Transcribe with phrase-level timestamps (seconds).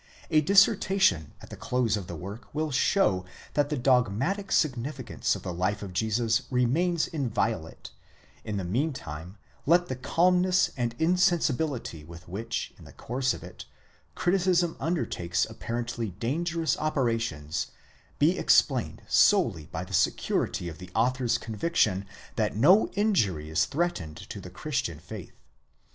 [0.31, 5.35] A dissertation at the close of the work will show that the dogmatic signifi cance
[5.35, 7.91] of the life of Jesus remains inviolate:
[8.43, 9.37] in the meantime
[9.67, 13.65] let the calmness and insensibility with which, in the course of it,
[14.15, 17.67] criticism undertakes appa rently dangerous operations,
[18.17, 22.05] be explained solely by the security of the author's ν΄ conviction
[22.37, 25.43] that no injury is threatened to the Ciristian faith.